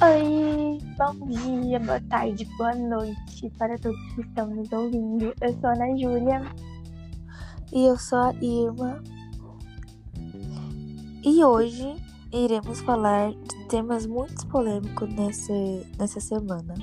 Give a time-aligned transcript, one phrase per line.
[0.00, 5.34] Oi, bom dia, boa tarde, boa noite para todos que estão nos ouvindo.
[5.40, 6.42] Eu sou a Ana Júlia.
[7.72, 9.02] E eu sou a Irma.
[11.24, 11.96] E hoje
[12.32, 16.74] iremos falar de temas muito polêmicos nesse, nessa semana.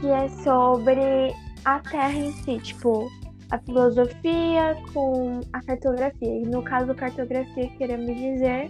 [0.00, 1.32] Que é sobre
[1.64, 3.08] a Terra em si, tipo,
[3.52, 6.42] a filosofia com a cartografia.
[6.42, 8.68] E no caso, cartografia, queremos dizer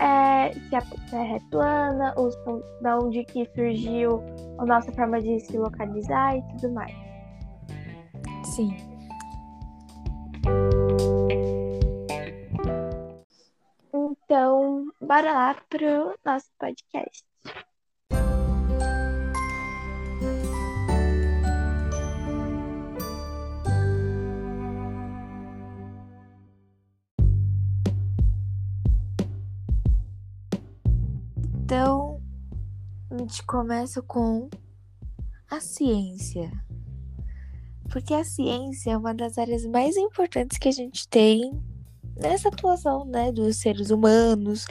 [0.00, 2.36] é, se a Terra é plana, os,
[2.80, 4.22] da onde que surgiu
[4.58, 6.94] a nossa forma de se localizar e tudo mais.
[8.44, 8.76] Sim.
[13.92, 17.25] Então, bora lá pro nosso podcast.
[33.26, 34.48] Gente começa com
[35.50, 36.48] a ciência.
[37.90, 41.60] Porque a ciência é uma das áreas mais importantes que a gente tem
[42.16, 44.64] nessa atuação, né, dos seres humanos,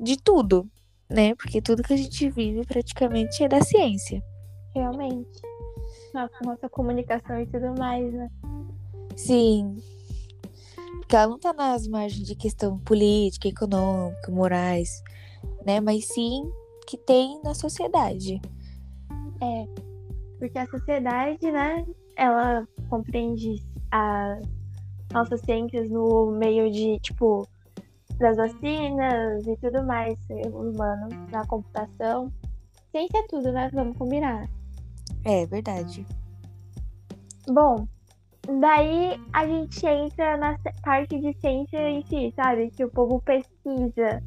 [0.00, 0.66] de tudo,
[1.10, 1.34] né?
[1.34, 4.22] Porque tudo que a gente vive praticamente é da ciência.
[4.74, 5.42] Realmente.
[6.14, 8.30] Nossa, nossa comunicação e tudo mais, né?
[9.14, 9.76] Sim.
[11.00, 15.02] Porque ela não tá nas margens de questão política, econômica, morais,
[15.66, 15.80] né?
[15.80, 16.50] Mas sim
[16.86, 18.40] que tem na sociedade.
[19.40, 19.66] É.
[20.38, 24.42] Porque a sociedade, né, ela compreende as
[25.12, 27.46] nossas ciências no meio de, tipo,
[28.18, 32.32] das vacinas e tudo mais, ser humano, na computação.
[32.90, 33.70] Ciência é tudo, né?
[33.72, 34.48] Vamos combinar.
[35.24, 36.06] É verdade.
[37.48, 37.86] Bom,
[38.60, 42.70] daí a gente entra na parte de ciência em si, sabe?
[42.70, 44.22] Que o povo pesquisa.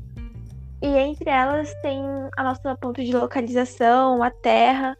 [0.81, 2.01] E entre elas tem
[2.37, 4.97] a nossa ponto de localização, a Terra.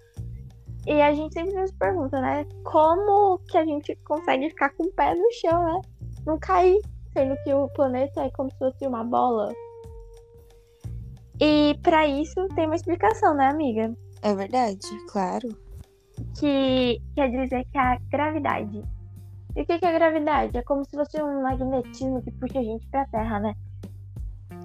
[0.88, 2.46] E a gente sempre nos pergunta, né?
[2.64, 5.82] Como que a gente consegue ficar com o pé no chão, né?
[6.26, 6.80] Não cair,
[7.14, 9.54] sendo que o planeta é como se fosse uma bola.
[11.40, 13.94] E para isso tem uma explicação, né, amiga?
[14.24, 15.50] É verdade, claro.
[16.40, 18.82] Que quer dizer que é a gravidade.
[19.56, 20.58] E o que é a gravidade?
[20.58, 23.54] É como se fosse um magnetismo que puxa a gente pra Terra, né?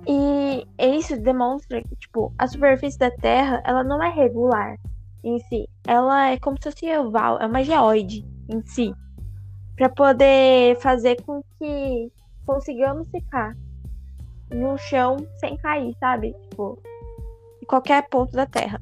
[0.07, 4.77] E isso demonstra que, tipo, a superfície da Terra, ela não é regular
[5.23, 5.69] em si.
[5.87, 8.93] Ela é como se fosse oval, é uma geoide em si.
[9.77, 12.13] Para poder fazer com que
[12.45, 13.57] consigamos ficar
[14.51, 16.35] no chão sem cair, sabe?
[16.51, 16.79] Tipo,
[17.63, 18.81] em qualquer ponto da Terra.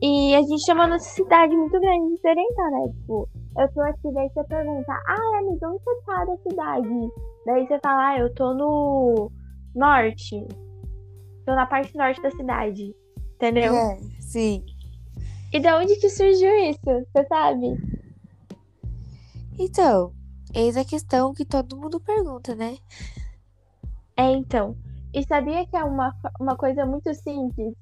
[0.00, 2.92] E a gente tem uma necessidade muito grande de se né?
[3.00, 7.12] Tipo, eu tô aqui, daí você pergunta, ah, amiga, onde você tá da cidade?
[7.46, 9.30] Daí você fala, ah, eu tô no
[9.74, 10.46] norte.
[11.46, 12.94] Tô na parte norte da cidade.
[13.34, 13.74] Entendeu?
[13.74, 14.64] É, sim.
[15.52, 16.80] E de onde que surgiu isso?
[16.84, 17.76] Você sabe?
[19.58, 20.12] Então,
[20.52, 22.76] eis a questão que todo mundo pergunta, né?
[24.16, 24.76] É, então.
[25.12, 27.74] E sabia que é uma, uma coisa muito simples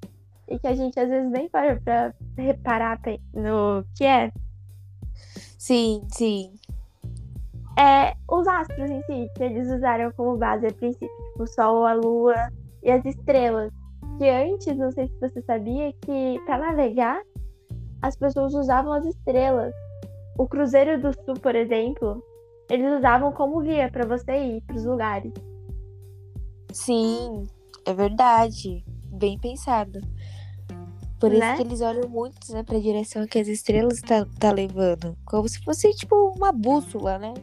[0.47, 2.99] e que a gente às vezes nem para pra reparar
[3.33, 4.31] no que é?
[5.63, 6.55] Sim, sim.
[7.79, 11.85] É os astros em si, que eles usaram como base a princípio, tipo o Sol,
[11.85, 12.35] a Lua
[12.83, 13.71] e as estrelas.
[14.17, 17.23] Que antes, não sei se você sabia, que para navegar
[18.01, 19.73] as pessoas usavam as estrelas.
[20.37, 22.21] O Cruzeiro do Sul, por exemplo,
[22.69, 25.31] eles usavam como guia para você ir para os lugares.
[26.73, 27.45] Sim,
[27.85, 28.83] é verdade.
[29.13, 30.01] Bem pensado.
[31.23, 31.37] Por Né?
[31.37, 35.15] isso que eles olham muito, né, pra direção que as estrelas tá, tá levando.
[35.25, 37.33] Como se fosse, tipo, uma bússola, né?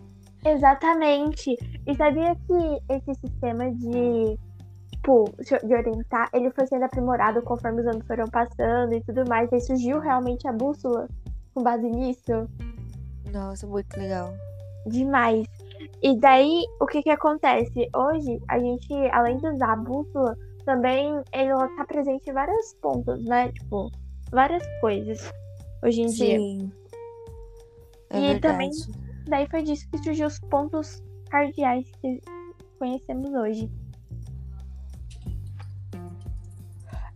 [0.44, 1.56] Exatamente.
[1.86, 4.38] E sabia que esse sistema de,
[4.91, 5.24] tipo,
[5.66, 9.50] de orientar, ele foi sendo aprimorado conforme os anos foram passando e tudo mais.
[9.50, 11.08] E surgiu realmente a bússola
[11.54, 12.47] com base nisso.
[13.32, 14.34] Nossa, muito legal.
[14.86, 15.47] Demais.
[16.02, 17.88] E daí, o que que acontece?
[17.97, 20.36] Hoje, a gente, além de usar a bússola,
[20.71, 23.51] também ela tá presente em vários pontos, né?
[23.51, 23.91] Tipo,
[24.31, 25.19] várias coisas
[25.83, 26.39] hoje em dia.
[26.39, 26.72] Sim.
[28.11, 28.41] É E verdade.
[28.41, 28.71] também-
[29.27, 32.21] Daí foi disso que surgiu os pontos cardeais que
[32.78, 33.69] conhecemos hoje.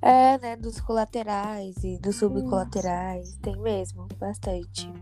[0.02, 3.36] É, né, dos colaterais e dos subcolaterais.
[3.36, 4.92] Tem mesmo, bastante.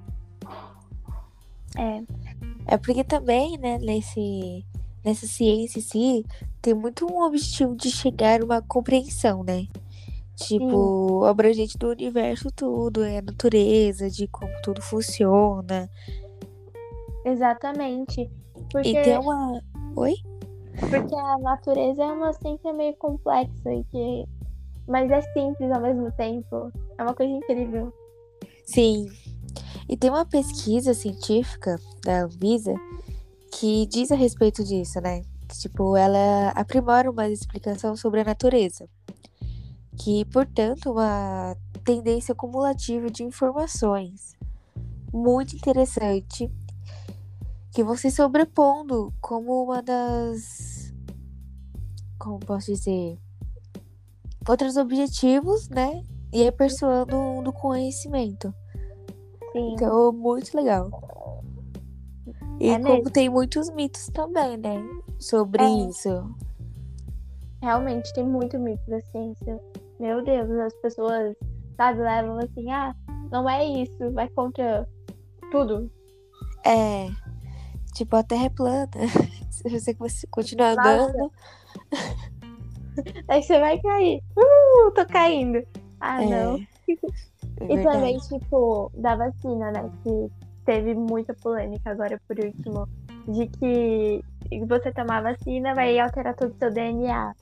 [1.77, 2.03] É,
[2.67, 4.65] É porque também, né, nesse,
[5.05, 6.27] nessa ciência em si,
[6.61, 9.67] tem muito um objetivo de chegar a uma compreensão, né?
[10.37, 15.89] Tipo, o abrangente do universo tudo, é a natureza, de como tudo funciona.
[17.25, 18.31] exatamente.
[18.71, 19.63] Porque E tem uma.
[19.97, 20.15] Oi?
[20.89, 24.25] Porque a natureza é uma ciência meio complexa e que.
[24.89, 26.73] Mas é simples ao mesmo tempo.
[26.99, 27.93] É uma coisa incrível.
[28.65, 29.09] Sim.
[29.89, 32.75] E tem uma pesquisa científica da Anvisa
[33.53, 35.23] que diz a respeito disso, né?
[35.47, 38.89] Que, tipo, ela aprimora uma explicação sobre a natureza.
[39.97, 41.55] Que, portanto, uma
[41.85, 44.35] tendência cumulativa de informações
[45.13, 46.51] muito interessante
[47.71, 50.93] que você sobrepondo como uma das
[52.19, 53.19] como posso dizer
[54.49, 56.03] outros objetivos, né?
[56.33, 58.55] E aperfeiçoando do conhecimento.
[59.53, 59.75] Sim.
[59.75, 60.91] Então, muito legal.
[62.63, 63.11] E É como mesmo.
[63.11, 64.81] tem muitos mitos também, né?
[65.19, 65.69] Sobre É.
[65.89, 66.33] isso.
[67.61, 69.61] Realmente, tem muito mito da ciência.
[69.99, 71.35] Meu Deus, as pessoas,
[71.77, 72.95] sabe, levam assim, ah,
[73.33, 74.89] não é isso, vai contra
[75.51, 75.91] tudo.
[76.65, 77.09] É.
[77.95, 78.89] Tipo, a Terra é plana.
[79.51, 79.95] Se você
[80.31, 81.31] continuar andando.
[83.29, 84.23] Aí você vai cair.
[84.37, 85.63] Uh, tô caindo.
[86.01, 86.57] Ah, é, não.
[86.57, 89.91] é E também, tipo, da vacina, né?
[90.03, 90.31] Que
[90.65, 92.89] teve muita polêmica agora por último.
[93.29, 94.25] De que
[94.67, 97.35] você tomar a vacina vai alterar todo o seu DNA.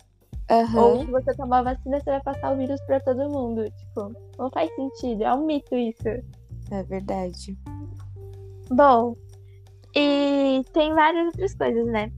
[0.50, 0.80] Aham.
[0.80, 3.64] Ou se você tomar a vacina, você vai passar o vírus pra todo mundo.
[3.70, 5.24] Tipo, não faz sentido.
[5.24, 6.08] É um mito isso.
[6.70, 7.56] É verdade.
[8.70, 9.16] Bom,
[9.94, 12.12] e tem várias outras coisas, né?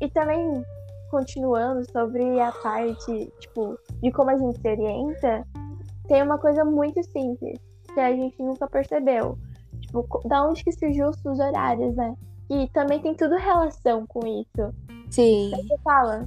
[0.00, 0.64] E também,
[1.10, 5.46] continuando sobre a parte, tipo, de como a gente se orienta,
[6.08, 7.58] tem uma coisa muito simples
[7.92, 9.36] que a gente nunca percebeu.
[9.92, 12.16] Tipo, da onde que surgiu os horários, né?
[12.48, 14.74] E também tem tudo relação com isso.
[15.10, 15.50] Sim.
[15.50, 16.24] Você fala?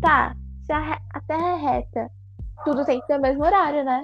[0.00, 0.34] Tá,
[0.66, 2.10] se a, a Terra é reta,
[2.64, 4.02] tudo tem que ter o mesmo horário, né?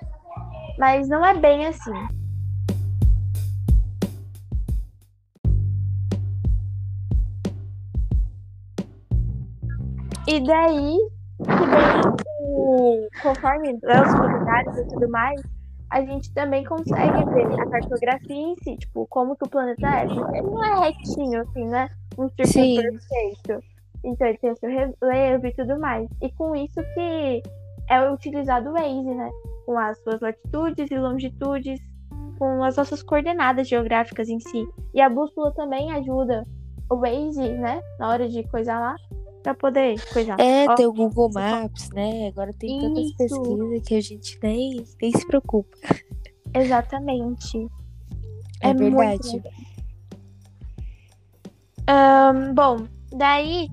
[0.78, 1.90] Mas não é bem assim.
[10.28, 15.40] E daí, que vem o, conforme os horários e tudo mais,
[15.90, 20.06] a gente também consegue ver a cartografia em si, tipo, como que o planeta é.
[20.06, 21.88] Porque ele não é retinho, assim, né?
[22.18, 22.76] Um círculo Sim.
[22.82, 23.64] perfeito.
[24.04, 26.08] Então ele tem o seu relevo e tudo mais.
[26.22, 27.42] E com isso que
[27.88, 29.30] é utilizado o Waze, né?
[29.64, 31.80] Com as suas latitudes e longitudes,
[32.38, 34.66] com as nossas coordenadas geográficas em si.
[34.94, 36.44] E a bússola também ajuda
[36.90, 37.80] o Waze, né?
[37.98, 38.96] Na hora de coisar lá,
[39.46, 40.40] pra poder coisar.
[40.40, 42.26] É, Ó, tem o Google Maps, né?
[42.26, 43.16] Agora tem tantas Isso.
[43.16, 45.76] pesquisas que a gente nem, nem se preocupa.
[46.52, 47.56] Exatamente.
[48.60, 49.42] É, É verdade.
[51.86, 53.68] Ahn, bom, daí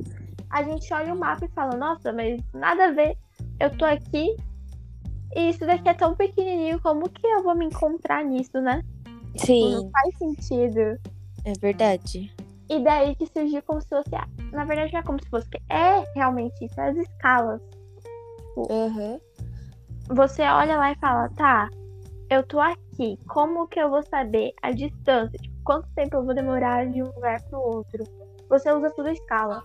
[0.52, 3.18] a gente olha o mapa e fala, nossa, mas nada a ver.
[3.60, 4.36] Eu tô aqui
[5.36, 8.84] e isso daqui é tão pequenininho, como que eu vou me encontrar nisso, né?
[9.38, 11.00] Sim, Não faz sentido.
[11.46, 12.32] é verdade.
[12.74, 14.16] E daí que surgiu como se fosse.
[14.16, 15.48] ah, Na verdade, não é como se fosse.
[15.70, 17.62] É realmente isso, é as escalas.
[18.70, 19.20] Aham.
[20.10, 21.70] Você olha lá e fala, tá,
[22.30, 25.38] eu tô aqui, como que eu vou saber a distância?
[25.40, 28.04] Tipo, quanto tempo eu vou demorar de um lugar pro outro?
[28.50, 29.64] Você usa tudo a escala.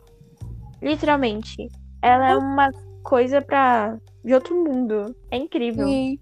[0.83, 1.69] Literalmente.
[2.03, 2.71] Ela é uma
[3.03, 3.99] coisa pra.
[4.23, 5.17] de outro mundo.
[5.31, 5.87] É incrível.
[5.87, 6.21] Sim.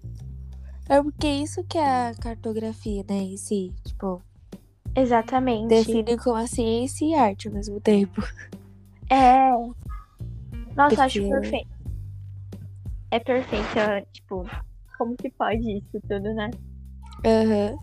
[0.89, 3.17] É porque isso que é a cartografia, né?
[3.17, 4.21] Em si, tipo,
[4.95, 5.67] Exatamente.
[5.69, 8.21] define como a ciência e arte ao mesmo tempo.
[9.09, 9.51] É.
[10.75, 11.77] Nossa, eu acho Porque- perfeito.
[13.11, 13.79] É perfeito.
[13.79, 14.45] é, Tipo,
[14.97, 16.49] como que pode isso tudo, né?
[17.25, 17.77] Aham.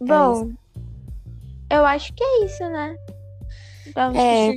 [0.00, 0.52] Bom,
[1.70, 2.96] eu acho que é isso, né?
[3.94, 4.52] Vamos É.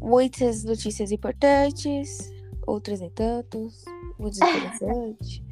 [0.00, 2.30] Muitas notícias importantes,
[2.66, 3.84] outras nem tantos.
[4.18, 5.42] Muito interessante.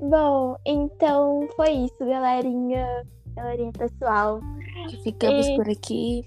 [0.00, 2.86] Bom, então foi isso, galerinha.
[3.34, 4.40] Galerinha pessoal.
[4.88, 6.22] Que ficamos E- por aqui.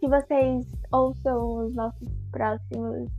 [0.00, 3.10] Que vocês ouçam os nossos próximos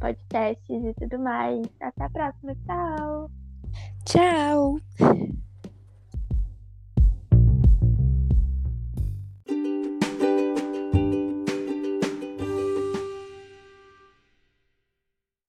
[0.00, 1.66] podcasts e tudo mais.
[1.80, 2.54] Até a próxima.
[2.66, 3.30] Tchau.
[4.04, 5.42] Tchau!